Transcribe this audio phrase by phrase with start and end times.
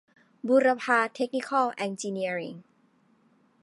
[0.47, 2.55] บูรพา เทคนิคอล เอ็นจิเนียริ่ง